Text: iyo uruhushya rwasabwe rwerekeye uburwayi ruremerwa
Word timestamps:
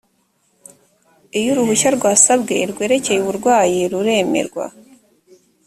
iyo 1.39 1.49
uruhushya 1.53 1.89
rwasabwe 1.97 2.55
rwerekeye 2.71 3.19
uburwayi 3.21 3.79
ruremerwa 3.91 4.65